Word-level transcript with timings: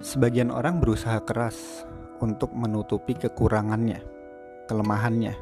Sebagian 0.00 0.48
orang 0.48 0.80
berusaha 0.80 1.20
keras 1.28 1.84
untuk 2.24 2.56
menutupi 2.56 3.12
kekurangannya, 3.12 4.00
kelemahannya, 4.64 5.36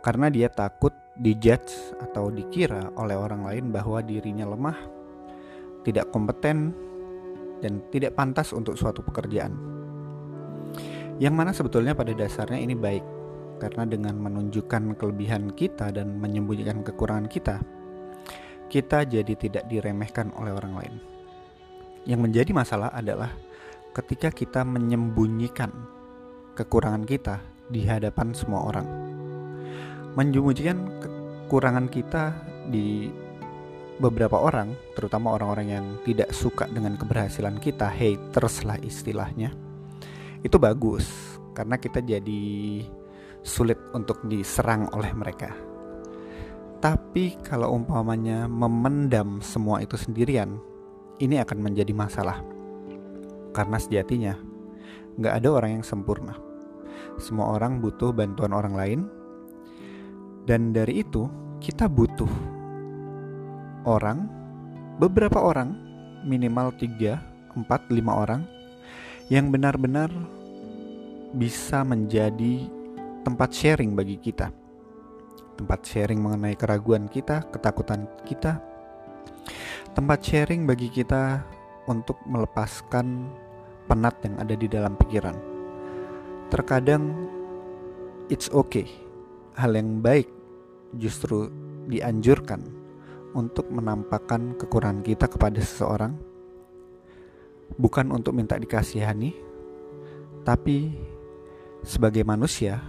karena 0.00 0.32
dia 0.32 0.48
takut 0.48 0.96
dijudge 1.20 1.92
atau 2.00 2.32
dikira 2.32 2.88
oleh 2.96 3.12
orang 3.12 3.44
lain 3.44 3.68
bahwa 3.68 4.00
dirinya 4.00 4.48
lemah, 4.48 4.78
tidak 5.84 6.08
kompeten, 6.08 6.72
dan 7.60 7.84
tidak 7.92 8.16
pantas 8.16 8.56
untuk 8.56 8.72
suatu 8.80 9.04
pekerjaan. 9.04 9.52
Yang 11.20 11.34
mana 11.36 11.52
sebetulnya 11.52 11.92
pada 11.92 12.16
dasarnya 12.16 12.64
ini 12.64 12.72
baik, 12.72 13.04
karena 13.60 13.84
dengan 13.84 14.16
menunjukkan 14.16 14.96
kelebihan 14.96 15.52
kita 15.52 15.92
dan 15.92 16.16
menyembunyikan 16.16 16.80
kekurangan 16.80 17.28
kita, 17.28 17.60
kita 18.72 19.04
jadi 19.04 19.34
tidak 19.36 19.68
diremehkan 19.68 20.32
oleh 20.40 20.56
orang 20.56 20.72
lain. 20.72 20.94
Yang 22.08 22.20
menjadi 22.24 22.50
masalah 22.56 22.88
adalah 22.96 23.28
ketika 23.98 24.30
kita 24.30 24.62
menyembunyikan 24.62 25.74
kekurangan 26.54 27.02
kita 27.02 27.42
di 27.66 27.82
hadapan 27.82 28.30
semua 28.30 28.70
orang. 28.70 28.86
Menyembunyikan 30.14 31.02
kekurangan 31.02 31.90
kita 31.90 32.30
di 32.70 33.10
beberapa 33.98 34.38
orang, 34.38 34.70
terutama 34.94 35.34
orang-orang 35.34 35.68
yang 35.74 35.86
tidak 36.06 36.30
suka 36.30 36.70
dengan 36.70 36.94
keberhasilan 36.94 37.58
kita, 37.58 37.90
haters 37.90 38.62
lah 38.62 38.78
istilahnya. 38.78 39.50
Itu 40.46 40.62
bagus 40.62 41.10
karena 41.58 41.74
kita 41.74 41.98
jadi 41.98 42.46
sulit 43.42 43.82
untuk 43.98 44.22
diserang 44.30 44.86
oleh 44.94 45.10
mereka. 45.10 45.50
Tapi 46.78 47.42
kalau 47.42 47.74
umpamanya 47.74 48.46
memendam 48.46 49.42
semua 49.42 49.82
itu 49.82 49.98
sendirian, 49.98 50.54
ini 51.18 51.42
akan 51.42 51.58
menjadi 51.58 51.90
masalah 51.90 52.57
karena 53.58 53.74
sejatinya 53.82 54.38
nggak 55.18 55.34
ada 55.42 55.48
orang 55.50 55.82
yang 55.82 55.84
sempurna. 55.84 56.38
Semua 57.18 57.58
orang 57.58 57.82
butuh 57.82 58.14
bantuan 58.14 58.54
orang 58.54 58.78
lain, 58.78 59.00
dan 60.46 60.70
dari 60.70 61.02
itu 61.02 61.26
kita 61.58 61.90
butuh 61.90 62.30
orang, 63.82 64.30
beberapa 65.02 65.42
orang, 65.42 65.74
minimal 66.22 66.70
3, 66.78 67.18
4, 67.58 67.66
5 67.66 67.98
orang 68.06 68.46
yang 69.26 69.50
benar-benar 69.50 70.06
bisa 71.34 71.82
menjadi 71.82 72.70
tempat 73.26 73.50
sharing 73.50 73.98
bagi 73.98 74.22
kita. 74.22 74.54
Tempat 75.58 75.82
sharing 75.82 76.22
mengenai 76.22 76.54
keraguan 76.54 77.10
kita, 77.10 77.42
ketakutan 77.50 78.06
kita. 78.22 78.62
Tempat 79.98 80.22
sharing 80.22 80.62
bagi 80.62 80.86
kita 80.86 81.42
untuk 81.90 82.22
melepaskan 82.22 83.26
penat 83.88 84.20
yang 84.22 84.36
ada 84.36 84.54
di 84.54 84.68
dalam 84.68 84.94
pikiran. 84.94 85.36
Terkadang 86.52 87.08
it's 88.28 88.52
okay. 88.52 88.86
Hal 89.56 89.74
yang 89.74 90.04
baik 90.04 90.28
justru 91.00 91.50
dianjurkan 91.88 92.62
untuk 93.34 93.68
menampakkan 93.72 94.54
kekurangan 94.60 95.02
kita 95.02 95.26
kepada 95.26 95.58
seseorang 95.58 96.14
bukan 97.76 98.08
untuk 98.14 98.32
minta 98.32 98.56
dikasihani 98.56 99.36
tapi 100.46 100.96
sebagai 101.84 102.24
manusia 102.24 102.80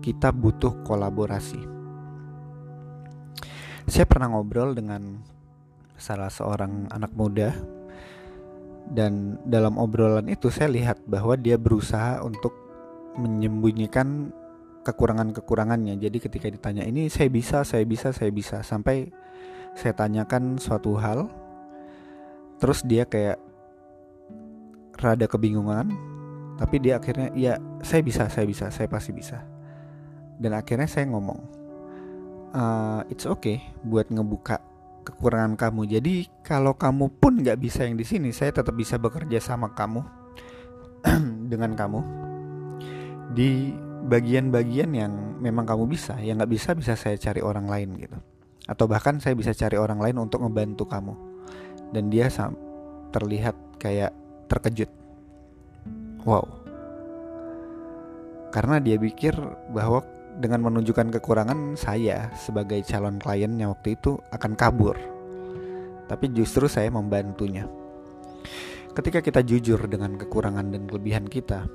kita 0.00 0.32
butuh 0.32 0.86
kolaborasi. 0.86 1.60
Saya 3.86 4.06
pernah 4.08 4.32
ngobrol 4.32 4.72
dengan 4.72 5.20
salah 5.98 6.30
seorang 6.30 6.88
anak 6.90 7.12
muda 7.12 7.75
dan 8.90 9.42
dalam 9.42 9.76
obrolan 9.82 10.30
itu 10.30 10.46
saya 10.52 10.70
lihat 10.70 11.02
bahwa 11.06 11.34
dia 11.34 11.58
berusaha 11.58 12.22
untuk 12.22 12.54
menyembunyikan 13.18 14.30
kekurangan-kekurangannya. 14.86 15.98
Jadi 15.98 16.18
ketika 16.22 16.46
ditanya 16.46 16.86
ini 16.86 17.10
saya 17.10 17.26
bisa, 17.26 17.66
saya 17.66 17.82
bisa, 17.82 18.14
saya 18.14 18.30
bisa 18.30 18.62
sampai 18.62 19.10
saya 19.74 19.92
tanyakan 19.92 20.56
suatu 20.62 20.94
hal 20.96 21.28
terus 22.56 22.80
dia 22.86 23.04
kayak 23.04 23.36
rada 24.96 25.28
kebingungan 25.28 25.92
tapi 26.56 26.80
dia 26.80 26.96
akhirnya 26.96 27.28
ya 27.36 27.60
saya 27.84 28.00
bisa, 28.00 28.30
saya 28.32 28.46
bisa, 28.48 28.72
saya 28.72 28.88
pasti 28.88 29.12
bisa. 29.12 29.44
Dan 30.36 30.56
akhirnya 30.56 30.88
saya 30.88 31.08
ngomong 31.10 31.40
uh, 32.56 33.00
it's 33.12 33.28
okay 33.28 33.60
buat 33.84 34.08
ngebuka 34.08 34.60
kekurangan 35.06 35.54
kamu. 35.54 35.86
Jadi 35.86 36.14
kalau 36.42 36.74
kamu 36.74 37.22
pun 37.22 37.38
nggak 37.38 37.58
bisa 37.62 37.86
yang 37.86 37.94
di 37.94 38.02
sini, 38.02 38.34
saya 38.34 38.50
tetap 38.50 38.74
bisa 38.74 38.98
bekerja 38.98 39.38
sama 39.38 39.70
kamu 39.70 40.02
dengan 41.52 41.78
kamu 41.78 42.00
di 43.32 43.70
bagian-bagian 44.06 44.90
yang 44.90 45.12
memang 45.38 45.62
kamu 45.62 45.86
bisa. 45.86 46.18
Yang 46.18 46.42
nggak 46.42 46.52
bisa 46.52 46.70
bisa 46.74 46.92
saya 46.98 47.14
cari 47.14 47.40
orang 47.40 47.70
lain 47.70 47.94
gitu. 48.02 48.18
Atau 48.66 48.90
bahkan 48.90 49.22
saya 49.22 49.38
bisa 49.38 49.54
cari 49.54 49.78
orang 49.78 50.02
lain 50.02 50.18
untuk 50.18 50.42
ngebantu 50.42 50.90
kamu. 50.90 51.14
Dan 51.94 52.10
dia 52.10 52.26
terlihat 53.14 53.54
kayak 53.78 54.10
terkejut. 54.50 54.90
Wow. 56.26 56.66
Karena 58.50 58.82
dia 58.82 58.98
pikir 58.98 59.36
bahwa 59.70 60.02
dengan 60.36 60.68
menunjukkan 60.68 61.16
kekurangan 61.16 61.80
saya 61.80 62.28
sebagai 62.36 62.84
calon 62.84 63.16
kliennya 63.16 63.72
waktu 63.72 63.96
itu 63.96 64.20
akan 64.32 64.52
kabur. 64.52 64.96
Tapi 66.06 66.30
justru 66.30 66.68
saya 66.68 66.92
membantunya. 66.92 67.66
Ketika 68.96 69.20
kita 69.20 69.44
jujur 69.44 69.80
dengan 69.90 70.16
kekurangan 70.16 70.72
dan 70.72 70.88
kelebihan 70.88 71.28
kita, 71.28 71.68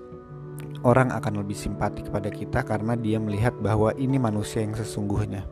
orang 0.81 1.13
akan 1.13 1.45
lebih 1.45 1.53
simpati 1.53 2.01
kepada 2.01 2.33
kita 2.33 2.65
karena 2.65 2.97
dia 2.97 3.21
melihat 3.21 3.53
bahwa 3.61 3.93
ini 3.97 4.17
manusia 4.17 4.65
yang 4.65 4.73
sesungguhnya. 4.73 5.45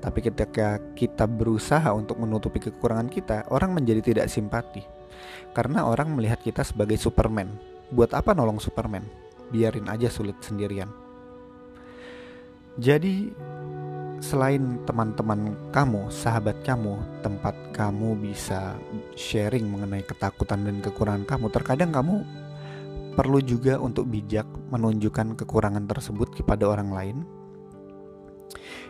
Tapi 0.00 0.20
ketika 0.20 0.80
kita 0.92 1.24
berusaha 1.24 1.88
untuk 1.96 2.20
menutupi 2.20 2.60
kekurangan 2.60 3.08
kita, 3.08 3.48
orang 3.48 3.72
menjadi 3.72 4.00
tidak 4.04 4.26
simpati. 4.28 4.84
Karena 5.56 5.88
orang 5.88 6.12
melihat 6.12 6.40
kita 6.44 6.60
sebagai 6.60 7.00
Superman. 7.00 7.48
Buat 7.88 8.12
apa 8.12 8.36
nolong 8.36 8.60
Superman? 8.60 9.04
Biarin 9.48 9.88
aja 9.88 10.12
sulit 10.12 10.36
sendirian. 10.44 11.03
Jadi 12.74 13.30
selain 14.18 14.82
teman-teman 14.82 15.54
kamu, 15.70 16.10
sahabat 16.10 16.58
kamu, 16.66 16.98
tempat 17.22 17.54
kamu 17.70 18.18
bisa 18.18 18.74
sharing 19.14 19.68
mengenai 19.70 20.02
ketakutan 20.02 20.66
dan 20.66 20.82
kekurangan 20.82 21.22
kamu, 21.22 21.46
terkadang 21.54 21.94
kamu 21.94 22.26
perlu 23.14 23.38
juga 23.38 23.78
untuk 23.78 24.10
bijak 24.10 24.48
menunjukkan 24.74 25.38
kekurangan 25.38 25.86
tersebut 25.86 26.34
kepada 26.34 26.66
orang 26.66 26.90
lain. 26.90 27.16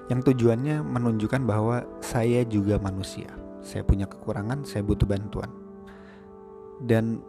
Yang 0.09 0.33
tujuannya 0.33 0.81
menunjukkan 0.81 1.44
bahwa 1.44 1.84
saya 2.00 2.44
juga 2.49 2.81
manusia. 2.81 3.28
Saya 3.61 3.84
punya 3.84 4.09
kekurangan, 4.09 4.65
saya 4.65 4.84
butuh 4.84 5.09
bantuan. 5.09 5.49
Dan 6.81 7.21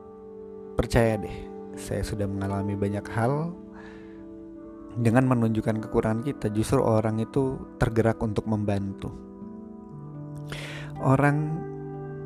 percaya 0.76 1.20
deh, 1.20 1.38
saya 1.76 2.04
sudah 2.04 2.28
mengalami 2.28 2.76
banyak 2.76 3.04
hal 3.12 3.56
dengan 4.96 5.28
menunjukkan 5.28 5.84
kekurangan 5.84 6.24
kita, 6.24 6.48
justru 6.56 6.80
orang 6.80 7.20
itu 7.20 7.60
tergerak 7.76 8.16
untuk 8.24 8.48
membantu. 8.48 9.12
Orang 11.04 11.52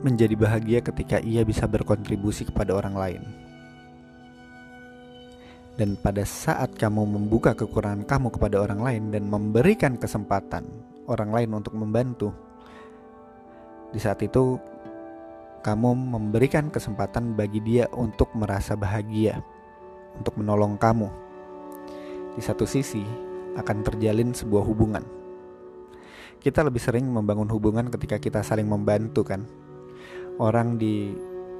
menjadi 0.05 0.37
bahagia 0.37 0.79
ketika 0.85 1.17
ia 1.19 1.41
bisa 1.41 1.65
berkontribusi 1.65 2.45
kepada 2.45 2.77
orang 2.77 2.95
lain. 2.95 3.23
Dan 5.75 5.95
pada 5.97 6.21
saat 6.27 6.75
kamu 6.75 7.07
membuka 7.07 7.55
kekurangan 7.55 8.03
kamu 8.05 8.27
kepada 8.35 8.61
orang 8.61 8.83
lain 8.83 9.03
dan 9.15 9.25
memberikan 9.25 9.95
kesempatan 9.95 10.67
orang 11.07 11.31
lain 11.33 11.49
untuk 11.55 11.73
membantu, 11.73 12.29
di 13.89 13.97
saat 13.97 14.21
itu 14.21 14.59
kamu 15.63 15.95
memberikan 15.95 16.69
kesempatan 16.69 17.33
bagi 17.33 17.63
dia 17.63 17.87
untuk 17.95 18.29
merasa 18.35 18.75
bahagia, 18.75 19.39
untuk 20.19 20.35
menolong 20.35 20.75
kamu 20.75 21.28
di 22.35 22.41
satu 22.41 22.67
sisi 22.67 23.01
akan 23.57 23.77
terjalin 23.81 24.35
sebuah 24.35 24.63
hubungan. 24.65 25.03
Kita 26.39 26.63
lebih 26.63 26.79
sering 26.79 27.03
membangun 27.09 27.51
hubungan 27.51 27.91
ketika 27.91 28.15
kita 28.15 28.39
saling 28.39 28.67
membantu 28.67 29.27
kan. 29.27 29.43
Orang 30.39 30.79
di 30.79 31.11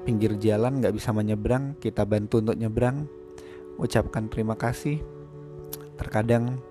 pinggir 0.08 0.40
jalan 0.40 0.80
nggak 0.80 0.96
bisa 0.96 1.12
menyeberang, 1.12 1.76
kita 1.84 2.08
bantu 2.08 2.40
untuk 2.40 2.56
nyebrang, 2.56 3.04
ucapkan 3.76 4.32
terima 4.32 4.56
kasih, 4.56 5.04
terkadang 6.00 6.64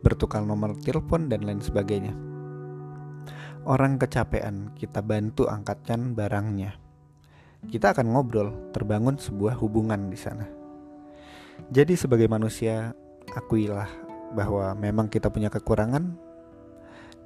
bertukar 0.00 0.40
nomor 0.40 0.72
telepon 0.80 1.28
dan 1.28 1.44
lain 1.44 1.60
sebagainya. 1.60 2.16
Orang 3.68 4.00
kecapean, 4.00 4.72
kita 4.72 5.04
bantu 5.04 5.44
angkatkan 5.44 6.16
barangnya. 6.16 6.80
Kita 7.68 7.92
akan 7.92 8.16
ngobrol, 8.16 8.72
terbangun 8.72 9.20
sebuah 9.20 9.60
hubungan 9.60 10.08
di 10.08 10.16
sana. 10.16 10.59
Jadi 11.68 11.92
sebagai 12.00 12.30
manusia, 12.30 12.96
akuilah 13.36 13.88
bahwa 14.32 14.72
memang 14.78 15.12
kita 15.12 15.28
punya 15.28 15.52
kekurangan 15.52 16.16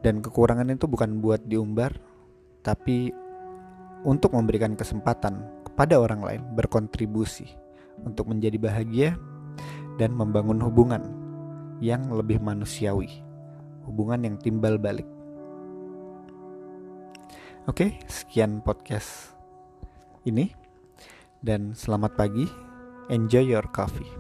dan 0.04 0.20
kekurangan 0.20 0.68
itu 0.72 0.84
bukan 0.88 1.20
buat 1.20 1.40
diumbar 1.44 1.96
tapi 2.64 3.12
untuk 4.04 4.36
memberikan 4.36 4.76
kesempatan 4.76 5.64
kepada 5.64 5.96
orang 5.96 6.20
lain 6.20 6.42
berkontribusi 6.52 7.48
untuk 8.04 8.28
menjadi 8.28 8.56
bahagia 8.60 9.10
dan 9.96 10.12
membangun 10.12 10.60
hubungan 10.60 11.02
yang 11.80 12.04
lebih 12.12 12.40
manusiawi, 12.40 13.22
hubungan 13.88 14.24
yang 14.24 14.36
timbal 14.40 14.76
balik. 14.76 15.06
Oke, 17.64 17.96
sekian 18.08 18.60
podcast 18.60 19.32
ini 20.28 20.52
dan 21.40 21.72
selamat 21.72 22.12
pagi. 22.12 22.73
Enjoy 23.10 23.40
your 23.40 23.62
coffee. 23.62 24.10